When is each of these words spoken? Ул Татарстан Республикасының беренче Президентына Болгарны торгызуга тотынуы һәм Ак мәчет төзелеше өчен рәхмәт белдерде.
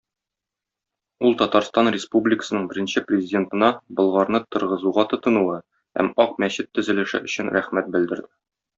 Ул 1.29 1.35
Татарстан 1.41 1.89
Республикасының 1.95 2.65
беренче 2.71 3.05
Президентына 3.11 3.71
Болгарны 4.01 4.43
торгызуга 4.57 5.07
тотынуы 5.15 5.61
һәм 6.01 6.13
Ак 6.27 6.37
мәчет 6.47 6.73
төзелеше 6.79 7.27
өчен 7.31 7.57
рәхмәт 7.61 7.97
белдерде. 7.97 8.33